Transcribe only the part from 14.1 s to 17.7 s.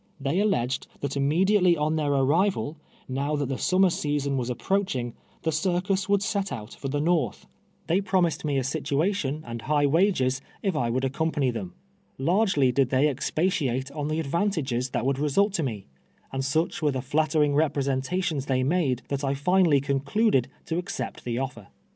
advantages that would result to me, and such wore the flattering